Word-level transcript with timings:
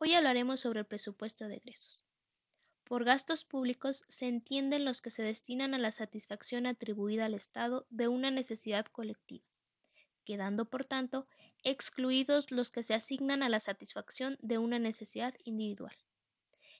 Hoy 0.00 0.14
hablaremos 0.14 0.60
sobre 0.60 0.78
el 0.78 0.86
presupuesto 0.86 1.48
de 1.48 1.56
egresos. 1.56 2.04
Por 2.84 3.04
gastos 3.04 3.44
públicos 3.44 4.04
se 4.06 4.28
entienden 4.28 4.84
los 4.84 5.02
que 5.02 5.10
se 5.10 5.24
destinan 5.24 5.74
a 5.74 5.78
la 5.78 5.90
satisfacción 5.90 6.66
atribuida 6.66 7.24
al 7.24 7.34
Estado 7.34 7.84
de 7.90 8.06
una 8.06 8.30
necesidad 8.30 8.86
colectiva, 8.86 9.44
quedando 10.24 10.66
por 10.66 10.84
tanto 10.84 11.26
excluidos 11.64 12.52
los 12.52 12.70
que 12.70 12.84
se 12.84 12.94
asignan 12.94 13.42
a 13.42 13.48
la 13.48 13.58
satisfacción 13.58 14.38
de 14.40 14.58
una 14.58 14.78
necesidad 14.78 15.34
individual. 15.42 15.96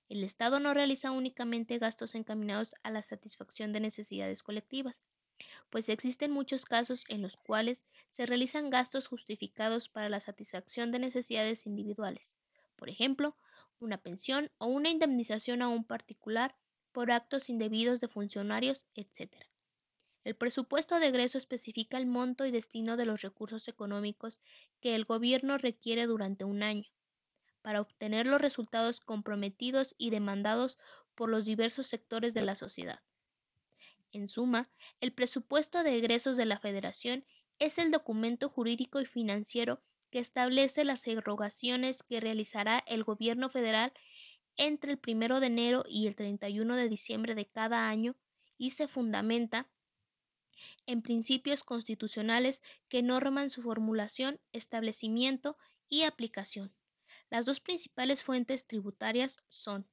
El 0.08 0.22
Estado 0.22 0.60
no 0.60 0.72
realiza 0.72 1.10
únicamente 1.10 1.78
gastos 1.78 2.14
encaminados 2.14 2.76
a 2.84 2.92
la 2.92 3.02
satisfacción 3.02 3.72
de 3.72 3.80
necesidades 3.80 4.44
colectivas, 4.44 5.02
pues 5.70 5.88
existen 5.88 6.30
muchos 6.30 6.64
casos 6.64 7.04
en 7.08 7.22
los 7.22 7.36
cuales 7.36 7.84
se 8.12 8.26
realizan 8.26 8.70
gastos 8.70 9.08
justificados 9.08 9.88
para 9.88 10.08
la 10.08 10.20
satisfacción 10.20 10.92
de 10.92 11.00
necesidades 11.00 11.66
individuales, 11.66 12.36
por 12.78 12.88
ejemplo, 12.88 13.36
una 13.80 14.00
pensión 14.00 14.50
o 14.58 14.66
una 14.66 14.88
indemnización 14.88 15.62
a 15.62 15.68
un 15.68 15.84
particular 15.84 16.56
por 16.92 17.10
actos 17.10 17.50
indebidos 17.50 17.98
de 18.00 18.08
funcionarios, 18.08 18.86
etc. 18.94 19.34
El 20.24 20.36
presupuesto 20.36 21.00
de 21.00 21.08
egreso 21.08 21.38
especifica 21.38 21.98
el 21.98 22.06
monto 22.06 22.46
y 22.46 22.52
destino 22.52 22.96
de 22.96 23.04
los 23.04 23.20
recursos 23.20 23.66
económicos 23.66 24.40
que 24.80 24.94
el 24.94 25.04
gobierno 25.04 25.58
requiere 25.58 26.06
durante 26.06 26.44
un 26.44 26.62
año 26.62 26.88
para 27.62 27.80
obtener 27.80 28.26
los 28.26 28.40
resultados 28.40 29.00
comprometidos 29.00 29.94
y 29.98 30.10
demandados 30.10 30.78
por 31.14 31.28
los 31.28 31.44
diversos 31.44 31.88
sectores 31.88 32.32
de 32.32 32.42
la 32.42 32.54
sociedad. 32.54 33.00
En 34.12 34.28
suma, 34.28 34.70
el 35.00 35.12
presupuesto 35.12 35.82
de 35.82 35.96
egresos 35.96 36.36
de 36.36 36.46
la 36.46 36.58
Federación 36.58 37.26
es 37.58 37.78
el 37.78 37.90
documento 37.90 38.48
jurídico 38.48 39.00
y 39.00 39.06
financiero 39.06 39.82
que 40.10 40.18
establece 40.18 40.84
las 40.84 41.06
erogaciones 41.06 42.02
que 42.02 42.20
realizará 42.20 42.82
el 42.86 43.04
Gobierno 43.04 43.48
federal 43.48 43.92
entre 44.56 44.92
el 44.92 45.00
1 45.06 45.40
de 45.40 45.46
enero 45.46 45.84
y 45.88 46.06
el 46.06 46.16
31 46.16 46.76
de 46.76 46.88
diciembre 46.88 47.34
de 47.34 47.46
cada 47.46 47.88
año 47.88 48.16
y 48.58 48.70
se 48.70 48.88
fundamenta 48.88 49.70
en 50.86 51.02
principios 51.02 51.62
constitucionales 51.62 52.62
que 52.88 53.02
norman 53.02 53.50
su 53.50 53.62
formulación, 53.62 54.40
establecimiento 54.52 55.56
y 55.88 56.02
aplicación. 56.02 56.74
Las 57.30 57.46
dos 57.46 57.60
principales 57.60 58.24
fuentes 58.24 58.66
tributarias 58.66 59.36
son 59.48 59.88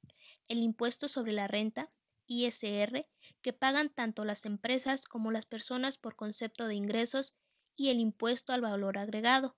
el 0.48 0.60
impuesto 0.60 1.08
sobre 1.08 1.34
la 1.34 1.48
renta, 1.48 1.92
ISR, 2.28 3.08
que 3.42 3.54
pagan 3.54 3.90
tanto 3.90 4.26
las 4.26 4.46
empresas 4.46 5.06
como 5.06 5.32
las 5.32 5.46
personas 5.46 5.98
por 5.98 6.16
concepto 6.16 6.68
de 6.68 6.76
ingresos, 6.76 7.34
y 7.76 7.90
el 7.90 8.00
impuesto 8.00 8.54
al 8.54 8.62
valor 8.62 8.98
agregado, 8.98 9.58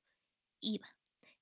IVA, 0.61 0.87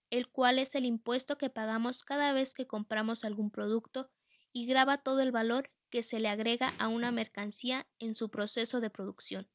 el 0.09 0.27
cual 0.30 0.59
es 0.59 0.75
el 0.75 0.85
impuesto 0.85 1.38
que 1.38 1.49
pagamos 1.49 2.03
cada 2.03 2.31
vez 2.33 2.53
que 2.53 2.67
compramos 2.67 3.25
algún 3.25 3.52
producto 3.52 4.09
y 4.53 4.66
graba 4.66 4.97
todo 4.97 5.22
el 5.22 5.31
valor 5.31 5.72
que 5.89 6.03
se 6.03 6.19
le 6.19 6.30
agrega 6.30 6.73
a 6.80 6.88
una 6.88 7.11
mercancía 7.11 7.88
en 7.99 8.16
su 8.16 8.30
proceso 8.30 8.81
de 8.81 8.89
producción. 8.89 9.49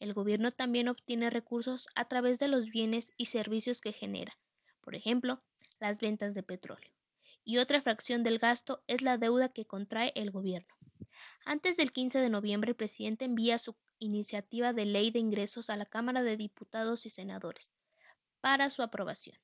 El 0.00 0.14
gobierno 0.14 0.50
también 0.50 0.88
obtiene 0.88 1.30
recursos 1.30 1.88
a 1.94 2.06
través 2.06 2.38
de 2.38 2.48
los 2.48 2.66
bienes 2.66 3.12
y 3.16 3.26
servicios 3.26 3.80
que 3.80 3.92
genera, 3.92 4.36
por 4.80 4.94
ejemplo, 4.94 5.42
las 5.78 6.00
ventas 6.00 6.34
de 6.34 6.42
petróleo. 6.42 6.92
Y 7.44 7.58
otra 7.58 7.82
fracción 7.82 8.22
del 8.22 8.38
gasto 8.38 8.82
es 8.86 9.02
la 9.02 9.18
deuda 9.18 9.48
que 9.48 9.66
contrae 9.66 10.12
el 10.14 10.30
gobierno. 10.30 10.74
Antes 11.44 11.76
del 11.76 11.92
15 11.92 12.18
de 12.18 12.30
noviembre, 12.30 12.70
el 12.70 12.76
presidente 12.76 13.24
envía 13.24 13.58
su 13.58 13.76
iniciativa 13.98 14.72
de 14.72 14.86
ley 14.86 15.10
de 15.10 15.18
ingresos 15.18 15.70
a 15.70 15.76
la 15.76 15.86
Cámara 15.86 16.22
de 16.22 16.36
Diputados 16.36 17.06
y 17.06 17.10
Senadores 17.10 17.70
para 18.42 18.68
su 18.68 18.82
aprobación. 18.82 19.38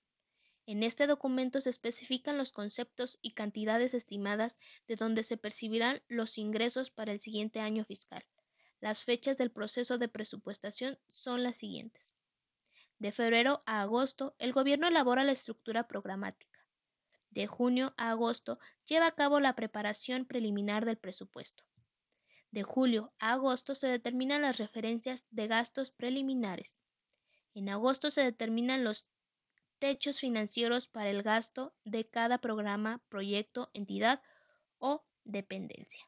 En 0.67 0.83
este 0.83 1.07
documento 1.07 1.63
se 1.63 1.71
especifican 1.71 2.37
los 2.37 2.53
conceptos 2.53 3.19
y 3.23 3.33
cantidades 3.33 3.95
estimadas 3.95 4.59
de 4.87 4.97
donde 4.97 5.23
se 5.23 5.39
percibirán 5.39 6.03
los 6.09 6.37
ingresos 6.37 6.91
para 6.91 7.13
el 7.13 7.21
siguiente 7.21 7.61
año 7.61 7.87
fiscal. 7.87 8.23
Las 8.81 9.05
fechas 9.05 9.39
del 9.39 9.51
proceso 9.51 9.97
de 9.97 10.09
presupuestación 10.09 10.99
son 11.11 11.43
las 11.43 11.57
siguientes. 11.57 12.13
De 12.99 13.13
febrero 13.13 13.63
a 13.65 13.81
agosto, 13.81 14.35
el 14.39 14.53
gobierno 14.53 14.89
elabora 14.89 15.25
la 15.25 15.33
estructura 15.33 15.87
programática. 15.87 16.67
De 17.31 17.47
junio 17.47 17.95
a 17.97 18.11
agosto, 18.11 18.59
lleva 18.85 19.07
a 19.07 19.15
cabo 19.15 19.39
la 19.39 19.55
preparación 19.55 20.27
preliminar 20.27 20.85
del 20.85 20.99
presupuesto. 20.99 21.65
De 22.51 22.65
julio 22.65 23.13
a 23.21 23.33
agosto 23.33 23.75
se 23.75 23.87
determinan 23.87 24.43
las 24.43 24.59
referencias 24.59 25.25
de 25.31 25.47
gastos 25.47 25.93
preliminares. 25.93 26.79
En 27.55 27.69
agosto 27.69 28.11
se 28.11 28.23
determinan 28.23 28.85
los 28.85 29.07
techos 29.79 30.21
financieros 30.21 30.89
para 30.89 31.11
el 31.11 31.23
gasto 31.23 31.75
de 31.85 32.09
cada 32.09 32.39
programa, 32.39 33.03
proyecto, 33.09 33.71
entidad 33.75 34.23
o 34.79 35.05
dependencia. 35.25 36.05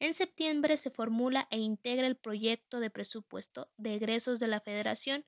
En 0.00 0.14
septiembre 0.14 0.76
se 0.76 0.90
formula 0.90 1.48
e 1.50 1.58
integra 1.58 2.06
el 2.06 2.16
proyecto 2.16 2.78
de 2.80 2.90
presupuesto 2.90 3.70
de 3.76 3.94
egresos 3.94 4.38
de 4.38 4.46
la 4.46 4.60
Federación 4.60 5.26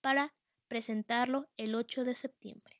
para 0.00 0.34
presentarlo 0.68 1.48
el 1.56 1.74
8 1.74 2.04
de 2.04 2.14
septiembre. 2.14 2.75